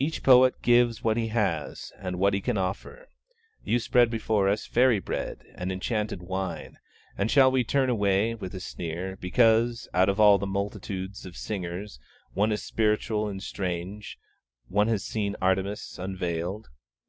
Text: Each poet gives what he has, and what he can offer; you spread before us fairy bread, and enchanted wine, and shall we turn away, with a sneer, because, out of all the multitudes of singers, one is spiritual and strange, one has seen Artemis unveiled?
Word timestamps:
Each 0.00 0.20
poet 0.20 0.60
gives 0.62 1.04
what 1.04 1.16
he 1.16 1.28
has, 1.28 1.92
and 1.96 2.18
what 2.18 2.34
he 2.34 2.40
can 2.40 2.58
offer; 2.58 3.06
you 3.62 3.78
spread 3.78 4.10
before 4.10 4.48
us 4.48 4.66
fairy 4.66 4.98
bread, 4.98 5.44
and 5.54 5.70
enchanted 5.70 6.22
wine, 6.24 6.78
and 7.16 7.30
shall 7.30 7.52
we 7.52 7.62
turn 7.62 7.88
away, 7.88 8.34
with 8.34 8.52
a 8.56 8.58
sneer, 8.58 9.16
because, 9.20 9.86
out 9.94 10.08
of 10.08 10.18
all 10.18 10.38
the 10.38 10.46
multitudes 10.48 11.24
of 11.24 11.36
singers, 11.36 12.00
one 12.32 12.50
is 12.50 12.64
spiritual 12.64 13.28
and 13.28 13.44
strange, 13.44 14.18
one 14.66 14.88
has 14.88 15.04
seen 15.04 15.36
Artemis 15.40 16.00
unveiled? 16.00 16.66